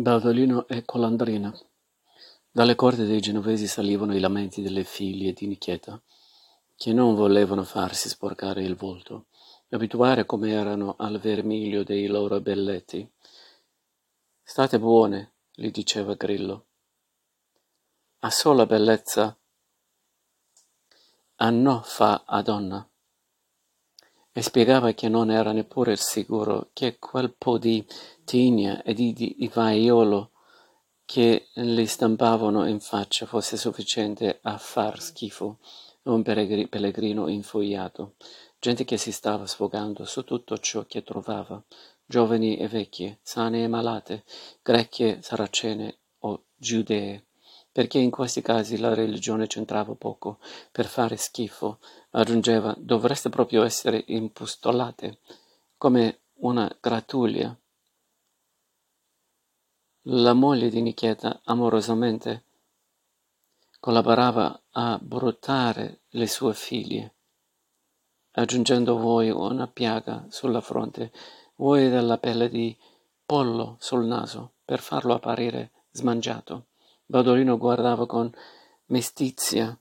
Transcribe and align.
Baudolino 0.00 0.68
e 0.68 0.84
Colandrina. 0.84 1.52
Dalle 2.52 2.76
corte 2.76 3.04
dei 3.04 3.18
genovesi 3.18 3.66
salivano 3.66 4.14
i 4.14 4.20
lamenti 4.20 4.62
delle 4.62 4.84
figlie 4.84 5.32
di 5.32 5.48
Nicheta, 5.48 6.00
che 6.76 6.92
non 6.92 7.16
volevano 7.16 7.64
farsi 7.64 8.08
sporcare 8.08 8.62
il 8.62 8.76
volto, 8.76 9.26
abituare 9.70 10.24
come 10.24 10.52
erano 10.52 10.94
al 10.98 11.18
vermiglio 11.18 11.82
dei 11.82 12.06
loro 12.06 12.40
belletti. 12.40 13.10
State 14.40 14.78
buone, 14.78 15.32
gli 15.52 15.72
diceva 15.72 16.14
Grillo. 16.14 16.66
A 18.20 18.30
sola 18.30 18.66
bellezza 18.66 19.36
a 21.40 21.50
no 21.50 21.82
fa 21.82 22.22
a 22.24 22.40
donna 22.42 22.88
e 24.38 24.42
spiegava 24.42 24.92
che 24.92 25.08
non 25.08 25.32
era 25.32 25.50
neppure 25.50 25.96
sicuro 25.96 26.68
che 26.72 27.00
quel 27.00 27.34
po' 27.36 27.58
di 27.58 27.84
tigna 28.24 28.84
e 28.84 28.94
di, 28.94 29.50
vaiolo 29.52 30.30
che 31.04 31.48
le 31.54 31.86
stampavano 31.88 32.64
in 32.68 32.78
faccia 32.78 33.26
fosse 33.26 33.56
sufficiente 33.56 34.38
a 34.42 34.56
far 34.56 35.00
schifo 35.00 35.58
a 36.04 36.12
un 36.12 36.22
pellegrino 36.22 37.26
infogliato, 37.26 38.14
gente 38.60 38.84
che 38.84 38.96
si 38.96 39.10
stava 39.10 39.44
sfogando 39.44 40.04
su 40.04 40.22
tutto 40.22 40.56
ciò 40.58 40.86
che 40.86 41.02
trovava, 41.02 41.60
giovani 42.06 42.58
e 42.58 42.68
vecchie, 42.68 43.18
sane 43.20 43.64
e 43.64 43.66
malate, 43.66 44.22
grecche, 44.62 45.18
saracene 45.20 45.98
o 46.20 46.44
giudee 46.54 47.24
perché 47.78 47.98
in 47.98 48.10
questi 48.10 48.42
casi 48.42 48.76
la 48.76 48.92
religione 48.92 49.46
c'entrava 49.46 49.94
poco. 49.94 50.40
Per 50.72 50.86
fare 50.86 51.16
schifo, 51.16 51.78
aggiungeva, 52.10 52.74
dovreste 52.76 53.28
proprio 53.28 53.62
essere 53.62 54.02
impustolate, 54.08 55.20
come 55.76 56.22
una 56.38 56.68
gratuglia. 56.80 57.56
La 60.06 60.32
moglie 60.32 60.70
di 60.70 60.82
Nicheta, 60.82 61.40
amorosamente, 61.44 62.42
collaborava 63.78 64.60
a 64.70 64.98
bruttare 65.00 66.00
le 66.08 66.26
sue 66.26 66.54
figlie, 66.54 67.14
aggiungendo 68.32 68.98
voi 68.98 69.30
una 69.30 69.68
piaga 69.68 70.26
sulla 70.30 70.60
fronte, 70.60 71.12
voi 71.54 71.88
della 71.88 72.18
pelle 72.18 72.48
di 72.48 72.76
pollo 73.24 73.76
sul 73.78 74.04
naso, 74.04 74.54
per 74.64 74.80
farlo 74.80 75.14
apparire 75.14 75.70
smangiato. 75.92 76.64
Badolino 77.10 77.56
guardava 77.56 78.04
con 78.04 78.30
mestizia 78.88 79.74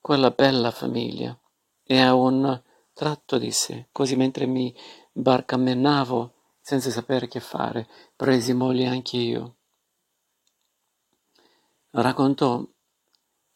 quella 0.00 0.30
bella 0.30 0.70
famiglia 0.70 1.36
e 1.82 2.00
a 2.00 2.14
un 2.14 2.62
tratto 2.92 3.36
disse, 3.36 3.88
così 3.90 4.14
mentre 4.14 4.46
mi 4.46 4.72
barcamenavo 5.10 6.34
senza 6.60 6.90
sapere 6.90 7.26
che 7.26 7.40
fare, 7.40 7.88
presi 8.14 8.52
moglie 8.52 8.86
anche 8.86 9.16
io. 9.16 9.56
Raccontò 11.90 12.64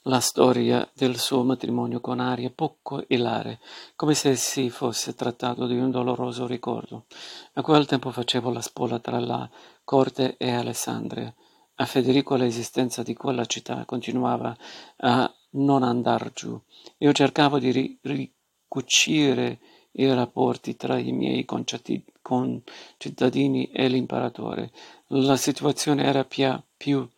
la 0.03 0.19
storia 0.19 0.91
del 0.95 1.17
suo 1.17 1.45
matrimonio 1.45 2.00
con 2.00 2.19
aria 2.19 2.50
poco 2.50 3.05
ilare, 3.06 3.61
come 3.95 4.15
se 4.15 4.34
si 4.34 4.69
fosse 4.69 5.15
trattato 5.15 5.69
di 5.69 5.78
un 5.78 5.93
doloroso 5.93 6.45
ricordo. 6.48 7.06
A 7.53 7.62
quel 7.62 7.87
tempo 7.87 8.11
facevo 8.11 8.50
la 8.50 8.62
spola 8.62 8.98
tra 8.98 9.20
la 9.20 9.48
corte 9.84 10.37
e 10.37 10.50
Alessandria 10.50 11.33
a 11.81 11.87
Federico 11.87 12.34
l'esistenza 12.34 13.05
di 13.05 13.15
quella 13.15 13.45
città 13.45 13.84
continuava 13.84 14.57
a 14.97 15.33
non 15.51 15.84
andar 15.84 16.33
giù. 16.33 16.61
Io 16.98 17.12
cercavo 17.12 17.61
di 17.61 17.71
ri- 17.71 17.97
ricucire 18.03 19.61
i 19.93 20.12
rapporti 20.12 20.75
tra 20.77 20.99
i 20.99 21.12
miei 21.12 21.45
concittadini 21.45 23.71
e 23.71 23.87
l'imperatore. 23.89 24.73
La 25.09 25.37
situazione 25.37 26.05
era 26.05 26.25
più 26.25 27.09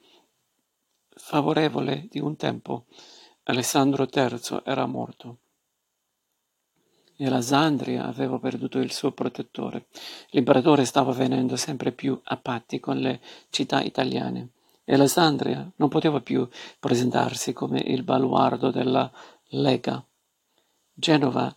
favorevole 1.09 2.07
di 2.11 2.21
un 2.21 2.37
tempo. 2.37 2.85
Alessandro 3.45 4.07
III 4.13 4.61
era 4.65 4.85
morto 4.85 5.39
e 7.21 7.27
Alessandria 7.27 8.07
aveva 8.07 8.39
perduto 8.39 8.79
il 8.79 8.93
suo 8.93 9.13
protettore. 9.13 9.89
L'imperatore 10.31 10.87
stava 10.87 11.13
venendo 11.13 11.55
sempre 11.55 11.93
più 11.93 12.19
a 12.25 12.39
patti 12.39 12.81
con 12.81 12.97
le 12.97 13.21
città 13.51 13.83
italiane 13.83 14.49
e 14.85 14.95
Alessandria 14.95 15.71
non 15.77 15.91
poteva 15.91 16.21
più 16.21 16.49
presentarsi 16.79 17.53
come 17.53 17.79
il 17.79 18.05
baluardo 18.05 18.71
della 18.71 19.13
Lega. 19.49 20.03
Genova 20.95 21.55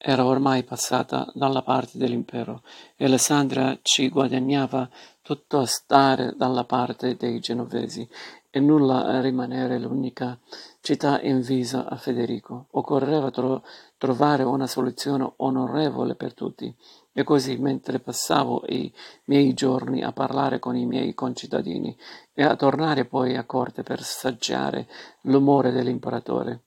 era 0.00 0.24
ormai 0.24 0.62
passata 0.62 1.28
dalla 1.34 1.62
parte 1.62 1.98
dell'impero 1.98 2.62
e 2.94 3.06
Alessandria 3.06 3.76
ci 3.82 4.08
guadagnava 4.08 4.88
tutto 5.20 5.58
a 5.58 5.66
stare 5.66 6.34
dalla 6.36 6.62
parte 6.62 7.16
dei 7.16 7.40
genovesi 7.40 8.08
e 8.50 8.60
nulla 8.60 9.04
a 9.04 9.20
rimanere 9.20 9.78
l'unica 9.78 10.38
città 10.80 11.20
invisa 11.20 11.88
a 11.88 11.96
Federico. 11.96 12.66
Occorreva 12.70 13.30
tro- 13.30 13.62
trovare 13.98 14.44
una 14.44 14.66
soluzione 14.66 15.30
onorevole 15.36 16.14
per 16.14 16.32
tutti. 16.32 16.74
E 17.12 17.24
così, 17.24 17.56
mentre 17.56 17.98
passavo 17.98 18.62
i 18.68 18.90
miei 19.24 19.52
giorni 19.52 20.02
a 20.02 20.12
parlare 20.12 20.60
con 20.60 20.76
i 20.76 20.86
miei 20.86 21.12
concittadini 21.14 21.94
e 22.32 22.44
a 22.44 22.54
tornare 22.54 23.04
poi 23.04 23.36
a 23.36 23.44
corte 23.44 23.82
per 23.82 24.02
saggiare 24.02 24.88
l'umore 25.22 25.72
dell'imperatore, 25.72 26.62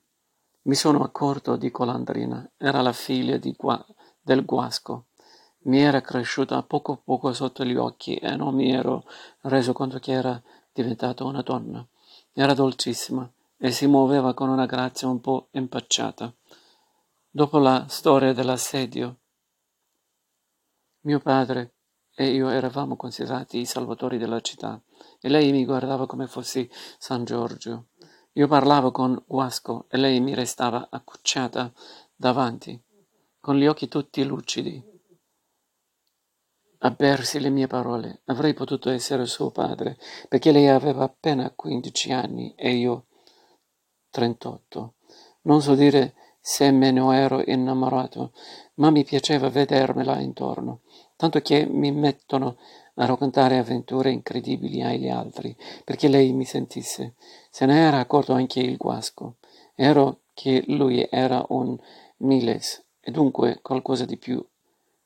mi 0.63 0.75
sono 0.75 1.03
accorto 1.03 1.55
di 1.55 1.71
Colandrina. 1.71 2.47
Era 2.57 2.81
la 2.81 2.93
figlia 2.93 3.39
Gua- 3.57 3.83
del 4.21 4.45
Guasco. 4.45 5.05
Mi 5.63 5.79
era 5.79 6.01
cresciuta 6.01 6.61
poco 6.63 6.91
a 6.91 6.99
poco 7.03 7.33
sotto 7.33 7.63
gli 7.63 7.75
occhi 7.75 8.15
e 8.15 8.35
non 8.35 8.55
mi 8.55 8.71
ero 8.71 9.05
reso 9.41 9.73
conto 9.73 9.99
che 9.99 10.11
era 10.11 10.39
diventata 10.73 11.23
una 11.23 11.41
donna. 11.41 11.85
Era 12.33 12.53
dolcissima 12.53 13.27
e 13.57 13.71
si 13.71 13.87
muoveva 13.87 14.33
con 14.33 14.49
una 14.49 14.65
grazia 14.65 15.07
un 15.07 15.21
po' 15.21 15.47
impacciata. 15.51 16.33
Dopo 17.33 17.59
la 17.59 17.85
storia 17.87 18.33
dell'assedio, 18.33 19.19
mio 21.05 21.19
padre 21.21 21.75
e 22.13 22.25
io 22.29 22.49
eravamo 22.49 22.97
considerati 22.97 23.57
i 23.57 23.65
salvatori 23.65 24.17
della 24.17 24.41
città 24.41 24.83
e 25.17 25.29
lei 25.29 25.53
mi 25.53 25.63
guardava 25.63 26.07
come 26.07 26.27
fossi 26.27 26.69
San 26.97 27.23
Giorgio. 27.23 27.87
Io 28.33 28.49
parlavo 28.49 28.91
con 28.91 29.17
Guasco 29.25 29.85
e 29.87 29.95
lei 29.95 30.19
mi 30.19 30.33
restava 30.33 30.89
accucciata 30.91 31.71
davanti, 32.13 32.77
con 33.39 33.55
gli 33.55 33.65
occhi 33.65 33.87
tutti 33.87 34.25
lucidi 34.25 34.89
a 36.79 36.91
bersi 36.91 37.39
le 37.39 37.49
mie 37.49 37.67
parole. 37.67 38.23
Avrei 38.25 38.53
potuto 38.53 38.89
essere 38.89 39.25
suo 39.25 39.51
padre, 39.51 39.97
perché 40.27 40.51
lei 40.51 40.67
aveva 40.67 41.05
appena 41.05 41.49
quindici 41.51 42.11
anni 42.11 42.53
e 42.55 42.71
io 42.73 43.05
trentotto. 44.09 44.95
Non 45.43 45.61
so 45.61 45.75
dire 45.75 46.15
se 46.41 46.71
me 46.71 46.91
ne 46.91 47.17
ero 47.17 47.43
innamorato, 47.45 48.33
ma 48.75 48.89
mi 48.89 49.03
piaceva 49.03 49.49
vedermela 49.49 50.19
intorno, 50.19 50.81
tanto 51.15 51.39
che 51.39 51.67
mi 51.67 51.91
mettono 51.91 52.57
a 52.95 53.05
raccontare 53.05 53.59
avventure 53.59 54.11
incredibili 54.11 54.81
agli 54.81 55.07
altri, 55.07 55.55
perché 55.85 56.07
lei 56.07 56.33
mi 56.33 56.45
sentisse. 56.45 57.13
Se 57.49 57.65
ne 57.65 57.79
era 57.79 57.99
accorto 57.99 58.33
anche 58.33 58.59
il 58.59 58.77
guasco. 58.77 59.37
Ero 59.75 60.21
che 60.33 60.63
lui 60.67 61.07
era 61.09 61.45
un 61.49 61.77
miles, 62.17 62.83
e 62.99 63.11
dunque 63.11 63.59
qualcosa 63.61 64.05
di 64.05 64.17
più 64.17 64.43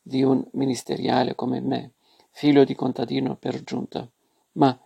di 0.01 0.23
un 0.23 0.45
ministeriale 0.53 1.35
come 1.35 1.59
me, 1.59 1.93
figlio 2.31 2.63
di 2.63 2.75
contadino 2.75 3.35
per 3.35 3.63
giunta. 3.63 4.09
Ma, 4.53 4.77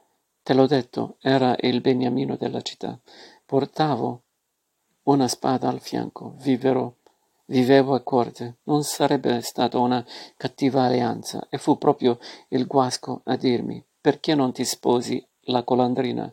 te 0.41 0.53
l'ho 0.53 0.65
detto, 0.65 1.17
era 1.21 1.55
il 1.59 1.81
beniamino 1.81 2.35
della 2.37 2.61
città. 2.61 2.99
Portavo 3.45 4.23
una 5.09 5.27
spada 5.27 5.69
al 5.69 5.79
fianco, 5.79 6.35
viverò, 6.37 6.91
vivevo 7.45 7.95
a 7.95 8.01
corte. 8.01 8.57
Non 8.63 8.83
sarebbe 8.83 9.41
stata 9.41 9.79
una 9.79 10.05
cattiva 10.37 10.83
alleanza, 10.83 11.47
e 11.49 11.57
fu 11.57 11.77
proprio 11.77 12.19
il 12.49 12.67
guasco 12.67 13.21
a 13.25 13.35
dirmi 13.35 13.83
perché 14.01 14.35
non 14.35 14.51
ti 14.53 14.63
sposi 14.63 15.25
la 15.45 15.63
colandrina, 15.63 16.31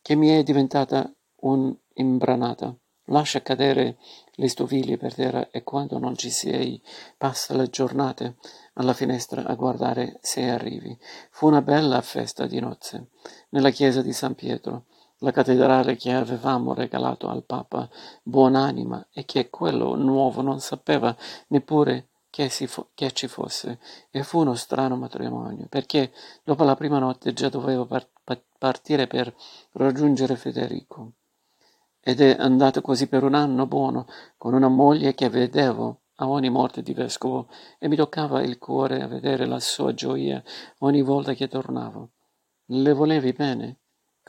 che 0.00 0.14
mi 0.14 0.28
è 0.28 0.42
diventata 0.42 1.10
un'imbranata. 1.40 2.74
Lascia 3.10 3.40
cadere 3.40 3.96
le 4.32 4.48
stoviglie 4.48 4.98
per 4.98 5.14
terra 5.14 5.48
e 5.50 5.62
quando 5.62 5.98
non 5.98 6.14
ci 6.14 6.28
sei 6.28 6.80
passa 7.16 7.54
le 7.54 7.68
giornate 7.68 8.36
alla 8.74 8.92
finestra 8.92 9.46
a 9.46 9.54
guardare 9.54 10.18
se 10.20 10.48
arrivi. 10.48 10.96
Fu 11.30 11.46
una 11.46 11.62
bella 11.62 12.02
festa 12.02 12.46
di 12.46 12.60
nozze 12.60 13.08
nella 13.50 13.70
chiesa 13.70 14.02
di 14.02 14.12
San 14.12 14.34
Pietro, 14.34 14.84
la 15.18 15.30
cattedrale 15.32 15.96
che 15.96 16.12
avevamo 16.12 16.74
regalato 16.74 17.28
al 17.28 17.44
Papa 17.44 17.88
buonanima 18.22 19.08
e 19.12 19.24
che 19.24 19.50
quello 19.50 19.94
nuovo 19.96 20.42
non 20.42 20.60
sapeva 20.60 21.14
neppure 21.48 22.08
che, 22.30 22.48
fo- 22.48 22.90
che 22.94 23.12
ci 23.12 23.26
fosse. 23.26 23.78
E 24.10 24.22
fu 24.22 24.40
uno 24.40 24.54
strano 24.54 24.96
matrimonio, 24.96 25.66
perché 25.68 26.12
dopo 26.44 26.64
la 26.64 26.76
prima 26.76 26.98
notte 26.98 27.32
già 27.32 27.48
dovevo 27.48 27.86
par- 27.86 28.08
partire 28.58 29.06
per 29.06 29.34
raggiungere 29.72 30.36
Federico 30.36 31.12
ed 32.00 32.20
è 32.20 32.36
andato 32.38 32.80
così 32.80 33.06
per 33.06 33.22
un 33.22 33.34
anno 33.34 33.66
buono 33.66 34.06
con 34.36 34.54
una 34.54 34.68
moglie 34.68 35.14
che 35.14 35.28
vedevo 35.28 36.02
a 36.16 36.28
ogni 36.28 36.48
morte 36.48 36.82
di 36.82 36.94
vescovo 36.94 37.48
e 37.78 37.88
mi 37.88 37.96
toccava 37.96 38.42
il 38.42 38.58
cuore 38.58 39.02
a 39.02 39.06
vedere 39.06 39.46
la 39.46 39.60
sua 39.60 39.92
gioia 39.94 40.42
ogni 40.78 41.02
volta 41.02 41.34
che 41.34 41.48
tornavo. 41.48 42.10
Le 42.70 42.92
volevi 42.92 43.32
bene? 43.32 43.76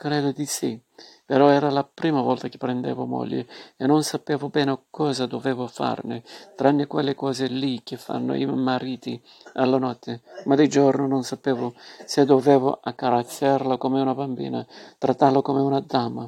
Credo 0.00 0.32
di 0.32 0.46
sì, 0.46 0.80
però 1.26 1.50
era 1.50 1.68
la 1.68 1.84
prima 1.84 2.22
volta 2.22 2.48
che 2.48 2.56
prendevo 2.56 3.04
moglie 3.04 3.46
e 3.76 3.84
non 3.84 4.02
sapevo 4.02 4.48
bene 4.48 4.84
cosa 4.88 5.26
dovevo 5.26 5.66
farne, 5.66 6.22
tranne 6.56 6.86
quelle 6.86 7.14
cose 7.14 7.48
lì 7.48 7.82
che 7.82 7.98
fanno 7.98 8.34
i 8.34 8.46
mariti 8.46 9.22
alla 9.52 9.76
notte, 9.76 10.22
ma 10.46 10.54
di 10.54 10.70
giorno 10.70 11.06
non 11.06 11.22
sapevo 11.22 11.74
se 12.06 12.24
dovevo 12.24 12.80
accarezzarla 12.82 13.76
come 13.76 14.00
una 14.00 14.14
bambina, 14.14 14.66
trattarla 14.96 15.42
come 15.42 15.60
una 15.60 15.80
dama, 15.80 16.26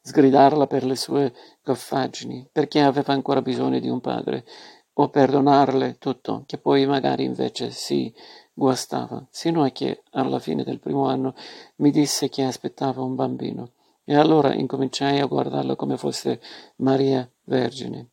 sgridarla 0.00 0.66
per 0.66 0.86
le 0.86 0.96
sue 0.96 1.34
goffaggini, 1.62 2.48
perché 2.50 2.80
aveva 2.80 3.12
ancora 3.12 3.42
bisogno 3.42 3.80
di 3.80 3.90
un 3.90 4.00
padre, 4.00 4.46
o 4.94 5.10
perdonarle 5.10 5.98
tutto, 5.98 6.44
che 6.46 6.56
poi 6.56 6.86
magari 6.86 7.24
invece 7.24 7.70
si 7.70 8.10
guastava, 8.60 9.26
sino 9.30 9.64
a 9.64 9.70
che 9.70 10.02
alla 10.10 10.38
fine 10.38 10.64
del 10.64 10.80
primo 10.80 11.06
anno 11.06 11.34
mi 11.76 11.90
disse 11.90 12.28
che 12.28 12.44
aspettava 12.44 13.00
un 13.00 13.14
bambino, 13.14 13.70
e 14.04 14.14
allora 14.14 14.52
incominciai 14.52 15.18
a 15.18 15.24
guardarla 15.24 15.76
come 15.76 15.96
fosse 15.96 16.42
Maria 16.76 17.26
Vergine. 17.44 18.08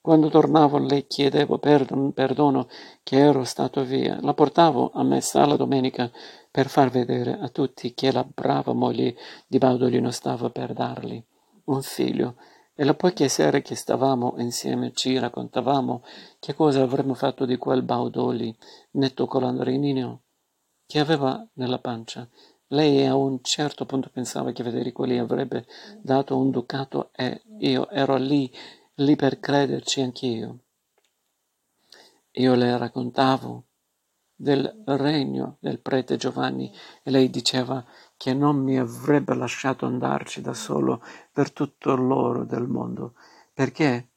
Quando 0.00 0.28
tornavo 0.28 0.78
le 0.78 1.06
chiedevo 1.06 1.58
perdon, 1.58 2.12
perdono 2.12 2.66
che 3.04 3.18
ero 3.18 3.44
stato 3.44 3.84
via, 3.84 4.18
la 4.20 4.34
portavo 4.34 4.90
a 4.92 5.04
messa 5.04 5.46
la 5.46 5.54
domenica 5.54 6.10
per 6.50 6.68
far 6.68 6.90
vedere 6.90 7.38
a 7.40 7.48
tutti 7.48 7.94
che 7.94 8.10
la 8.10 8.24
brava 8.24 8.72
moglie 8.72 9.14
di 9.46 9.58
Baudolino 9.58 10.10
stava 10.10 10.50
per 10.50 10.72
dargli 10.72 11.22
un 11.66 11.80
figlio, 11.80 12.34
e 12.74 12.84
le 12.84 12.94
poche 12.94 13.28
sere 13.28 13.60
che 13.62 13.74
stavamo 13.74 14.34
insieme 14.38 14.92
ci 14.94 15.18
raccontavamo 15.18 16.02
che 16.38 16.54
cosa 16.54 16.82
avremmo 16.82 17.14
fatto 17.14 17.44
di 17.44 17.56
quel 17.56 17.82
Baudoli, 17.82 18.54
netto 18.92 19.26
colandrinino, 19.26 20.22
che 20.86 20.98
aveva 20.98 21.46
nella 21.54 21.78
pancia. 21.78 22.28
Lei 22.68 23.06
a 23.06 23.14
un 23.14 23.40
certo 23.42 23.84
punto 23.84 24.08
pensava 24.10 24.52
che 24.52 24.62
Federico 24.62 25.06
gli 25.06 25.18
avrebbe 25.18 25.66
dato 26.00 26.36
un 26.36 26.50
ducato 26.50 27.10
e 27.12 27.42
io 27.58 27.88
ero 27.90 28.16
lì, 28.16 28.50
lì 28.94 29.14
per 29.14 29.38
crederci 29.40 30.00
anch'io. 30.00 30.58
Io 32.36 32.54
le 32.54 32.78
raccontavo 32.78 33.64
del 34.34 34.82
regno 34.86 35.58
del 35.60 35.80
prete 35.80 36.16
Giovanni 36.16 36.72
e 37.02 37.10
lei 37.10 37.28
diceva 37.28 37.84
che 38.22 38.34
non 38.34 38.62
mi 38.62 38.78
avrebbe 38.78 39.34
lasciato 39.34 39.84
andarci 39.84 40.40
da 40.42 40.54
solo 40.54 41.02
per 41.32 41.50
tutto 41.50 41.96
l'oro 41.96 42.44
del 42.44 42.68
mondo, 42.68 43.14
perché 43.52 44.10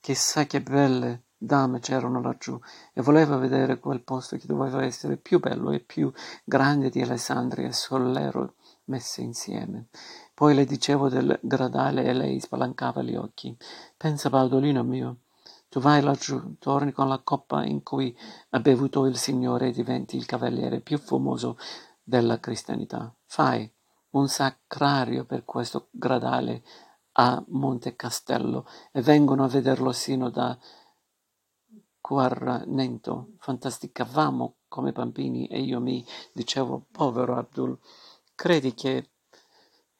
chissà 0.00 0.44
che 0.44 0.60
belle 0.60 1.26
dame 1.36 1.78
c'erano 1.78 2.20
laggiù 2.20 2.58
e 2.92 3.00
voleva 3.00 3.36
vedere 3.36 3.78
quel 3.78 4.02
posto 4.02 4.36
che 4.36 4.48
doveva 4.48 4.82
essere 4.82 5.18
più 5.18 5.38
bello 5.38 5.70
e 5.70 5.78
più 5.78 6.12
grande 6.42 6.90
di 6.90 7.00
Alessandria 7.00 7.68
e 7.68 7.72
Sollero 7.72 8.54
messe 8.86 9.20
insieme. 9.20 9.86
Poi 10.34 10.52
le 10.56 10.64
dicevo 10.64 11.08
del 11.08 11.38
gradale 11.42 12.02
e 12.02 12.12
lei 12.14 12.40
spalancava 12.40 13.02
gli 13.02 13.14
occhi. 13.14 13.56
Pensa, 13.96 14.30
Baudolino 14.30 14.82
mio, 14.82 15.18
tu 15.68 15.78
vai 15.78 16.02
laggiù, 16.02 16.56
torni 16.58 16.90
con 16.90 17.06
la 17.06 17.20
coppa 17.20 17.64
in 17.64 17.84
cui 17.84 18.18
ha 18.50 18.58
bevuto 18.58 19.06
il 19.06 19.16
Signore 19.16 19.68
e 19.68 19.72
diventi 19.72 20.16
il 20.16 20.26
cavaliere 20.26 20.80
più 20.80 20.98
famoso 20.98 21.56
della 22.12 22.38
cristianità. 22.40 23.10
Fai 23.24 23.72
un 24.10 24.28
sacrario 24.28 25.24
per 25.24 25.46
questo 25.46 25.88
gradale 25.90 26.62
a 27.12 27.42
Monte 27.48 27.96
Castello 27.96 28.66
e 28.92 29.00
vengono 29.00 29.44
a 29.44 29.48
vederlo 29.48 29.92
sino 29.92 30.28
da 30.28 30.58
Quarnento. 32.02 33.28
Fantasticavamo 33.38 34.56
come 34.68 34.92
bambini 34.92 35.46
e 35.46 35.60
io 35.60 35.80
mi 35.80 36.04
dicevo, 36.34 36.84
povero 36.92 37.38
Abdul, 37.38 37.78
credi 38.34 38.74
che 38.74 39.12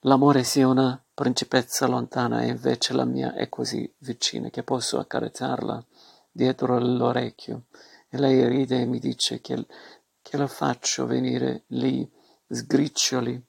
l'amore 0.01 0.45
sia 0.45 0.69
una 0.69 1.03
principessa 1.15 1.87
lontana 1.87 2.43
e 2.43 2.49
invece 2.49 2.93
la 2.93 3.07
mia 3.07 3.33
è 3.33 3.49
così 3.49 3.91
vicina 4.01 4.51
che 4.51 4.63
posso 4.63 4.99
accarezzarla 4.99 5.83
dietro 6.31 6.79
l'orecchio 6.79 7.65
e 8.11 8.19
lei 8.19 8.47
ride 8.47 8.83
e 8.83 8.85
mi 8.85 8.99
dice 8.99 9.41
che 9.41 9.67
che 10.23 10.37
la 10.37 10.47
faccio 10.47 11.05
venire 11.05 11.65
lì 11.69 12.11
sgriccioli, 12.49 13.45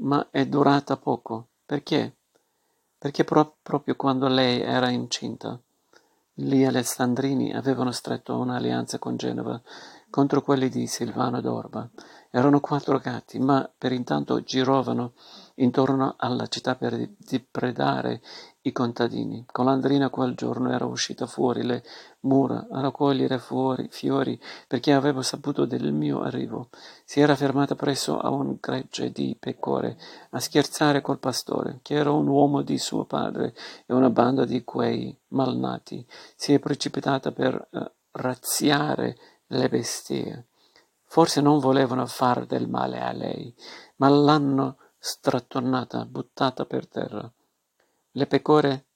ma 0.00 0.28
è 0.30 0.46
durata 0.46 0.96
poco. 0.96 1.48
Perché? 1.64 2.16
Perché 2.98 3.24
pro- 3.24 3.56
proprio 3.62 3.96
quando 3.96 4.28
lei 4.28 4.60
era 4.60 4.90
incinta, 4.90 5.58
gli 6.32 6.64
alessandrini 6.64 7.52
avevano 7.52 7.90
stretto 7.90 8.38
un'alleanza 8.38 8.98
con 8.98 9.16
Genova 9.16 9.60
contro 10.10 10.42
quelli 10.42 10.68
di 10.68 10.86
Silvano 10.86 11.40
d'Orba. 11.40 11.88
Erano 12.30 12.60
quattro 12.60 12.98
gatti, 12.98 13.38
ma 13.38 13.70
per 13.76 13.92
intanto 13.92 14.42
girovano 14.42 15.12
intorno 15.56 16.14
alla 16.16 16.46
città 16.46 16.76
per 16.76 17.10
depredare 17.16 18.22
i 18.62 18.72
contadini. 18.72 19.44
Colandrina 19.50 20.10
quel 20.10 20.34
giorno 20.34 20.70
era 20.70 20.84
uscita 20.84 21.26
fuori 21.26 21.64
le 21.64 21.82
mura 22.20 22.66
a 22.70 22.80
raccogliere 22.80 23.38
fuori 23.38 23.88
fiori 23.90 24.38
perché 24.66 24.92
aveva 24.92 25.22
saputo 25.22 25.64
del 25.64 25.92
mio 25.92 26.20
arrivo. 26.20 26.68
Si 27.04 27.20
era 27.20 27.36
fermata 27.36 27.74
presso 27.74 28.18
a 28.18 28.28
un 28.28 28.58
gregge 28.60 29.12
di 29.12 29.36
pecore 29.38 29.96
a 30.30 30.40
scherzare 30.40 31.00
col 31.00 31.18
pastore, 31.18 31.78
che 31.82 31.94
era 31.94 32.10
un 32.10 32.26
uomo 32.26 32.62
di 32.62 32.76
suo 32.78 33.04
padre 33.04 33.54
e 33.86 33.94
una 33.94 34.10
banda 34.10 34.44
di 34.44 34.62
quei 34.62 35.16
malnati. 35.28 36.06
Si 36.36 36.52
è 36.52 36.58
precipitata 36.58 37.32
per 37.32 37.68
uh, 37.70 37.90
razziare 38.12 39.16
le 39.46 39.68
bestie. 39.68 40.46
Forse 41.04 41.40
non 41.40 41.58
volevano 41.58 42.06
far 42.06 42.46
del 42.46 42.68
male 42.68 43.00
a 43.00 43.12
lei, 43.12 43.52
ma 43.96 44.08
l'hanno 44.08 44.76
strattonata, 44.98 46.04
buttata 46.04 46.66
per 46.66 46.86
terra. 46.86 47.28
Le 48.12 48.26
pecore 48.26 48.86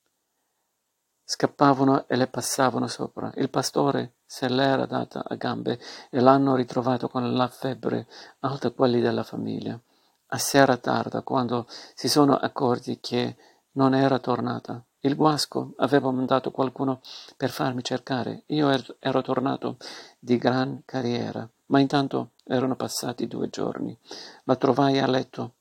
scappavano 1.25 2.07
e 2.09 2.17
le 2.17 2.27
passavano 2.27 2.89
sopra. 2.89 3.33
Il 3.37 3.49
pastore 3.49 4.17
se 4.27 4.49
l'era 4.49 4.87
data 4.87 5.25
a 5.25 5.35
gambe 5.37 5.79
e 6.11 6.21
l'hanno 6.21 6.57
ritrovato 6.57 7.09
con 7.09 7.33
la 7.33 7.49
febbre 7.49 8.09
alta 8.41 8.71
quelli 8.73 9.01
della 9.01 9.23
famiglia. 9.23 9.81
A 10.29 10.39
sera 10.39 10.77
tarda, 10.77 11.23
quando 11.23 11.67
si 11.95 12.09
sono 12.09 12.37
accorti 12.37 12.99
che 12.99 13.37
non 13.73 13.95
era 13.95 14.19
tornata. 14.19 14.85
Il 14.99 15.17
guasco 15.17 15.75
aveva 15.77 16.11
mandato 16.11 16.51
qualcuno 16.51 17.01
per 17.37 17.51
farmi 17.51 17.85
cercare. 17.85 18.43
Io 18.47 18.69
er-, 18.71 18.97
ero 18.99 19.23
tornato 19.23 19.77
di 20.19 20.37
gran 20.39 20.83
carriera, 20.85 21.49
ma 21.67 21.79
intanto 21.79 22.33
erano 22.43 22.75
passati 22.75 23.29
due 23.29 23.49
giorni. 23.49 23.97
La 24.45 24.57
trovai 24.57 24.99
a 24.99 25.07
letto 25.07 25.55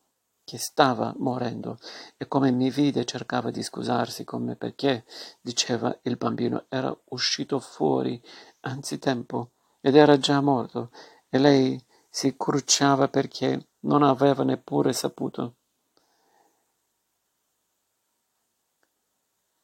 che 0.44 0.58
stava 0.58 1.14
morendo 1.18 1.78
e 2.18 2.28
come 2.28 2.52
mi 2.52 2.70
vide 2.70 3.06
cercava 3.06 3.52
di 3.52 3.64
scusarsi 3.64 4.24
con 4.24 4.44
me 4.44 4.56
perché, 4.56 5.06
diceva, 5.42 5.98
il 6.04 6.18
bambino 6.18 6.66
era 6.70 6.96
uscito 7.10 7.60
fuori 7.60 8.22
anzitempo 8.62 9.52
ed 9.82 9.96
era 9.96 10.18
già 10.18 10.42
morto 10.42 10.92
e 11.30 11.38
lei 11.38 11.84
si 12.10 12.36
crucciava 12.38 13.08
perché 13.08 13.70
non 13.82 14.04
aveva 14.04 14.44
neppure 14.44 14.94
saputo 14.94 15.56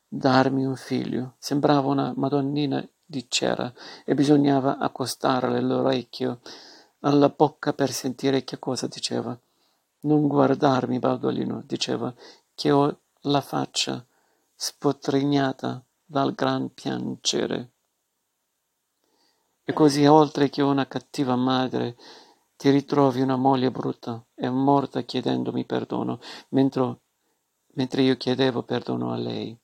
darmi 0.09 0.65
un 0.65 0.75
figlio. 0.75 1.36
Sembrava 1.38 1.88
una 1.88 2.13
madonnina 2.15 2.86
di 3.05 3.29
cera 3.29 3.71
e 4.03 4.15
bisognava 4.15 4.77
accostarle 4.79 5.62
l'orecchio 5.62 6.41
alla 7.01 7.29
bocca 7.29 7.74
per 7.74 7.91
sentire 7.91 8.43
che 8.43 8.57
cosa 8.59 8.88
diceva. 8.88 9.39
Non 10.01 10.27
guardarmi, 10.27 10.98
Baudolino, 11.00 11.62
diceva, 11.65 12.13
che 12.56 12.72
ho 12.72 13.00
la 13.24 13.41
faccia 13.41 14.06
spotrignata 14.56 15.84
dal 16.06 16.34
gran 16.34 16.74
piangere. 16.74 17.72
E 19.63 19.74
così, 19.74 20.06
oltre 20.06 20.50
che 20.50 20.62
una 20.62 20.88
cattiva 20.88 21.36
madre, 21.36 21.98
ti 22.56 22.70
ritrovi 22.70 23.22
una 23.22 23.36
moglie 23.36 23.72
brutta 23.72 24.24
e 24.36 24.50
morta 24.50 25.01
chiedendomi 25.01 25.65
perdono, 25.65 26.20
mentre, 26.50 26.98
mentre 27.74 28.01
io 28.01 28.18
chiedevo 28.18 28.63
perdono 28.63 29.12
a 29.12 29.18
lei, 29.18 29.58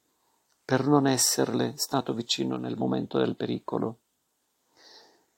per 0.64 0.86
non 0.88 1.08
esserle 1.08 1.74
stato 1.76 2.14
vicino 2.14 2.58
nel 2.58 2.78
momento 2.78 3.18
del 3.18 3.36
pericolo. 3.36 4.00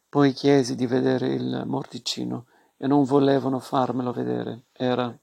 Poi 0.10 0.34
chiesi 0.34 0.76
di 0.76 0.86
vedere 0.86 1.34
il 1.34 1.64
morticino 1.66 2.46
e 2.78 2.88
non 2.88 3.04
volevano 3.04 3.60
farmelo 3.60 4.12
vedere. 4.12 4.66
Era, 4.72 5.16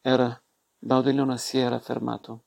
era, 0.00 0.40
Baudellino 0.78 1.36
si 1.36 1.58
era 1.58 1.78
fermato. 1.78 2.42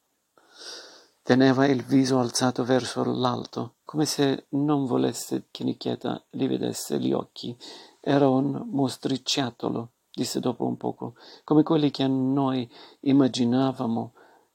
Teneva 1.21 1.65
il 1.65 1.83
viso 1.83 2.19
alzato 2.19 2.65
verso 2.65 3.03
l'alto, 3.05 3.75
come 3.85 4.05
se 4.05 4.47
non 4.49 4.85
volesse 4.85 5.45
che 5.51 5.63
Nicheta 5.63 6.21
gli 6.29 6.47
vedesse 6.47 6.99
gli 6.99 7.13
occhi. 7.13 7.57
Era 8.01 8.27
un 8.27 8.67
mostriciattolo, 8.69 9.91
disse 10.11 10.41
dopo 10.41 10.65
un 10.65 10.75
poco, 10.75 11.15
come 11.45 11.63
quelli 11.63 11.91
che 11.91 12.05
noi 12.07 12.69
immaginavamo 13.01 14.13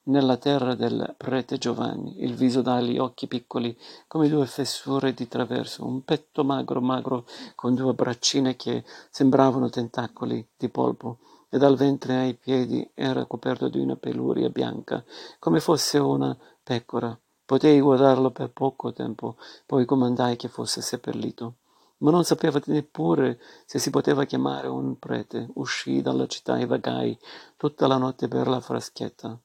nella 0.09 0.37
terra 0.37 0.75
del 0.75 1.15
prete 1.17 1.59
Giovanni, 1.59 2.23
il 2.23 2.35
viso 2.35 2.63
dagli 2.63 2.99
occhi 2.99 3.27
piccoli 3.27 3.77
come 4.07 4.29
due 4.29 4.47
fessure 4.47 5.13
di 5.13 5.29
traverso, 5.29 5.87
un 5.87 6.03
petto 6.03 6.45
magro 6.45 6.81
magro 6.81 7.27
con 7.55 7.75
due 7.75 7.95
braccine 7.95 8.57
che 8.57 8.85
sembravano 9.11 9.69
tentacoli 9.69 10.47
di 10.57 10.69
polpo, 10.69 11.19
e 11.51 11.59
dal 11.59 11.77
ventre 11.77 12.17
ai 12.17 12.35
piedi 12.35 12.91
era 12.95 13.25
coperto 13.27 13.69
di 13.69 13.79
una 13.79 13.97
peluria 13.97 14.51
bianca, 14.51 15.03
come 15.39 15.61
fosse 15.61 15.99
una 15.99 16.37
pecora. 16.63 17.19
Potei 17.45 17.81
guardarlo 17.81 18.31
per 18.31 18.51
poco 18.51 18.93
tempo, 18.93 19.37
poi 19.65 19.85
comandai 19.87 20.37
che 20.37 20.49
fosse 20.49 20.83
seppellito 20.83 21.55
ma 21.99 22.13
non 22.13 22.23
sapeva 22.23 22.61
neppure 22.67 23.41
se 23.67 23.81
si 23.81 23.91
poteva 23.91 24.25
chiamare 24.25 24.69
un 24.69 24.99
prete. 25.01 25.49
Uscii 25.55 26.01
dalla 26.01 26.29
città 26.29 26.57
e 26.59 26.65
vagai 26.65 27.19
tutta 27.57 27.89
la 27.89 27.97
notte 27.97 28.29
per 28.29 28.47
la 28.47 28.61
fraschetta, 28.61 29.37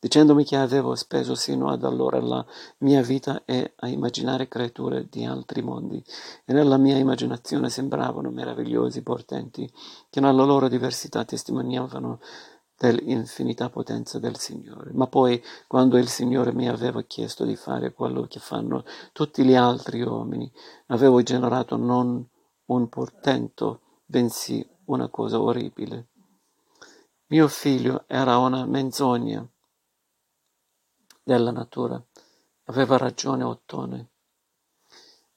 dicendomi 0.00 0.44
che 0.44 0.56
avevo 0.56 0.94
speso 0.94 1.34
sino 1.34 1.68
ad 1.68 1.84
allora 1.84 2.20
la 2.20 2.44
mia 2.78 3.02
vita 3.02 3.42
e 3.44 3.74
a 3.76 3.86
immaginare 3.86 4.48
creature 4.48 5.06
di 5.10 5.24
altri 5.24 5.60
mondi, 5.62 6.02
e 6.46 6.52
nella 6.54 6.78
mia 6.78 6.96
immaginazione 6.96 7.68
sembravano 7.68 8.30
meravigliosi 8.30 9.02
portenti 9.02 9.70
che 10.08 10.20
nella 10.20 10.42
loro 10.42 10.68
diversità 10.68 11.24
testimoniavano 11.24 12.18
dell'infinita 12.78 13.68
potenza 13.68 14.18
del 14.18 14.38
Signore. 14.38 14.90
Ma 14.94 15.06
poi, 15.06 15.42
quando 15.66 15.98
il 15.98 16.08
Signore 16.08 16.54
mi 16.54 16.66
aveva 16.66 17.02
chiesto 17.02 17.44
di 17.44 17.54
fare 17.54 17.92
quello 17.92 18.22
che 18.22 18.38
fanno 18.38 18.84
tutti 19.12 19.44
gli 19.44 19.54
altri 19.54 20.00
uomini, 20.00 20.50
avevo 20.86 21.22
generato 21.22 21.76
non 21.76 22.26
un 22.64 22.88
portento, 22.88 23.82
bensì 24.06 24.66
una 24.86 25.08
cosa 25.08 25.38
orribile. 25.38 26.06
Mio 27.26 27.48
figlio 27.48 28.04
era 28.06 28.38
una 28.38 28.64
menzogna 28.64 29.46
della 31.30 31.52
natura. 31.52 32.02
Aveva 32.64 32.96
ragione 32.96 33.44
Ottone. 33.44 34.08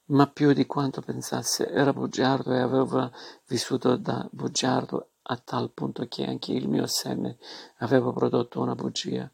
Ma 0.06 0.26
più 0.26 0.52
di 0.52 0.66
quanto 0.66 1.00
pensasse, 1.00 1.68
era 1.68 1.92
bugiardo 1.92 2.52
e 2.52 2.58
aveva 2.58 3.08
vissuto 3.46 3.94
da 3.94 4.28
bugiardo 4.32 5.10
a 5.22 5.36
tal 5.36 5.70
punto 5.70 6.04
che 6.08 6.24
anche 6.24 6.50
il 6.52 6.68
mio 6.68 6.86
seme 6.88 7.38
aveva 7.78 8.12
prodotto 8.12 8.60
una 8.60 8.74
bugia, 8.74 9.30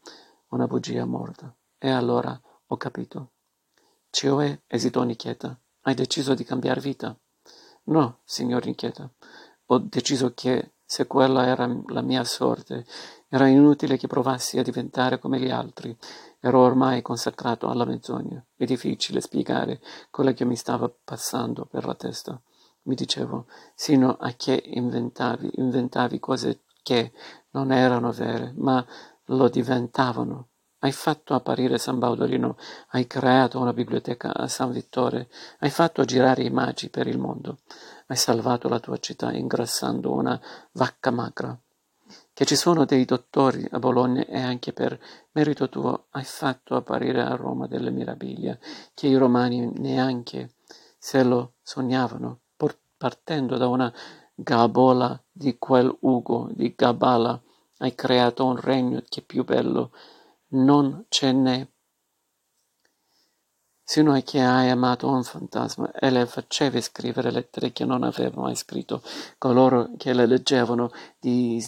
una 0.49 0.67
bugia 0.67 1.03
morta. 1.05 1.51
E 1.79 1.89
allora 1.89 2.39
ho 2.67 2.77
capito. 2.77 3.31
Cioè, 4.11 4.61
esitò 4.67 5.01
Nicheta, 5.01 5.59
hai 5.81 5.95
deciso 5.95 6.35
di 6.35 6.43
cambiare 6.43 6.79
vita? 6.79 7.17
No, 7.85 8.19
signor 8.23 8.65
Nicheta, 8.65 9.11
ho 9.65 9.79
deciso 9.79 10.31
che 10.35 10.73
se 10.91 11.07
quella 11.07 11.45
era 11.47 11.73
la 11.87 12.01
mia 12.01 12.25
sorte, 12.25 12.85
era 13.29 13.47
inutile 13.47 13.95
che 13.95 14.07
provassi 14.07 14.59
a 14.59 14.61
diventare 14.61 15.19
come 15.19 15.39
gli 15.39 15.49
altri. 15.49 15.95
Ero 16.41 16.59
ormai 16.59 17.01
consacrato 17.01 17.69
alla 17.69 17.85
menzogna. 17.85 18.43
È 18.57 18.65
difficile 18.65 19.21
spiegare 19.21 19.79
quello 20.09 20.33
che 20.33 20.43
mi 20.43 20.57
stava 20.57 20.93
passando 21.05 21.63
per 21.63 21.85
la 21.85 21.95
testa 21.95 22.41
mi 22.83 22.95
dicevo, 22.95 23.45
sino 23.75 24.17
a 24.19 24.31
che 24.31 24.59
inventavi, 24.65 25.51
inventavi 25.53 26.19
cose 26.19 26.63
che 26.81 27.13
non 27.51 27.71
erano 27.71 28.11
vere, 28.11 28.53
ma 28.57 28.83
lo 29.25 29.47
diventavano. 29.49 30.47
Hai 30.83 30.91
fatto 30.91 31.35
apparire 31.35 31.77
San 31.77 31.99
Baudolino, 31.99 32.57
hai 32.89 33.05
creato 33.05 33.59
una 33.59 33.71
biblioteca 33.71 34.33
a 34.33 34.47
San 34.47 34.71
Vittore, 34.71 35.29
hai 35.59 35.69
fatto 35.69 36.03
girare 36.05 36.43
i 36.43 36.49
magi 36.49 36.89
per 36.89 37.05
il 37.05 37.19
mondo, 37.19 37.59
hai 38.07 38.17
salvato 38.17 38.67
la 38.67 38.79
tua 38.79 38.97
città 38.97 39.31
ingrassando 39.31 40.11
una 40.11 40.41
vacca 40.71 41.11
magra. 41.11 41.55
Che 42.33 42.45
ci 42.45 42.55
sono 42.55 42.85
dei 42.85 43.05
dottori 43.05 43.65
a 43.69 43.77
Bologna 43.79 44.25
e 44.25 44.41
anche 44.41 44.73
per 44.73 44.99
merito 45.33 45.69
tuo 45.69 46.07
hai 46.09 46.23
fatto 46.23 46.75
apparire 46.75 47.21
a 47.21 47.35
Roma 47.35 47.67
delle 47.67 47.91
meraviglie 47.91 48.59
che 48.95 49.07
i 49.07 49.15
romani 49.15 49.71
neanche 49.75 50.55
se 50.97 51.23
lo 51.23 51.53
sognavano 51.61 52.39
partendo 53.01 53.57
da 53.57 53.67
una 53.67 53.91
gabola 54.35 55.19
di 55.31 55.57
quel 55.57 55.91
Ugo 56.01 56.49
di 56.51 56.75
Gabala, 56.77 57.41
hai 57.79 57.95
creato 57.95 58.45
un 58.45 58.57
regno 58.57 59.01
che 59.09 59.23
più 59.23 59.43
bello 59.43 59.91
non 60.51 61.05
ce 61.09 61.31
n'è. 61.31 61.67
Sino 63.83 64.13
a 64.13 64.21
che 64.21 64.41
hai 64.41 64.69
amato 64.69 65.09
un 65.09 65.23
fantasma 65.23 65.91
e 65.91 66.09
le 66.09 66.25
facevi 66.25 66.81
scrivere 66.81 67.29
lettere 67.29 67.73
che 67.73 67.83
non 67.83 68.03
aveva 68.03 68.41
mai 68.41 68.55
scritto, 68.55 69.01
coloro 69.37 69.89
che 69.97 70.13
le 70.13 70.25
leggevano 70.25 70.91
di 71.19 71.59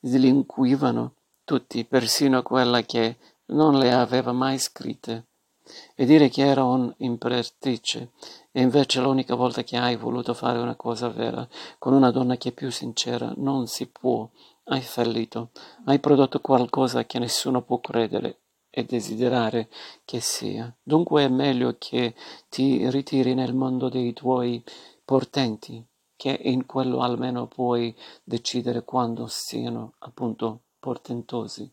slinquivano 0.00 1.14
tutti, 1.44 1.84
persino 1.84 2.42
quella 2.42 2.80
che 2.82 3.18
non 3.46 3.78
le 3.78 3.92
aveva 3.92 4.32
mai 4.32 4.58
scritte 4.58 5.26
e 5.94 6.04
dire 6.04 6.28
che 6.28 6.44
era 6.44 6.64
un'imperatrice, 6.64 8.10
e 8.52 8.60
invece 8.60 9.00
l'unica 9.00 9.34
volta 9.34 9.62
che 9.62 9.76
hai 9.76 9.96
voluto 9.96 10.34
fare 10.34 10.58
una 10.58 10.76
cosa 10.76 11.08
vera 11.08 11.46
con 11.78 11.94
una 11.94 12.10
donna 12.10 12.36
che 12.36 12.50
è 12.50 12.52
più 12.52 12.70
sincera 12.70 13.32
non 13.36 13.66
si 13.66 13.86
può, 13.86 14.28
hai 14.66 14.80
fallito, 14.80 15.50
hai 15.84 15.98
prodotto 15.98 16.40
qualcosa 16.40 17.04
che 17.04 17.18
nessuno 17.18 17.62
può 17.62 17.80
credere 17.80 18.40
e 18.70 18.84
desiderare 18.84 19.68
che 20.04 20.20
sia. 20.20 20.74
Dunque 20.82 21.24
è 21.24 21.28
meglio 21.28 21.76
che 21.78 22.14
ti 22.48 22.88
ritiri 22.90 23.34
nel 23.34 23.54
mondo 23.54 23.88
dei 23.88 24.12
tuoi 24.12 24.62
portenti, 25.04 25.84
che 26.16 26.40
in 26.44 26.66
quello 26.66 27.00
almeno 27.00 27.46
puoi 27.46 27.94
decidere 28.22 28.84
quando 28.84 29.26
siano 29.28 29.94
appunto 29.98 30.62
portentosi. 30.78 31.70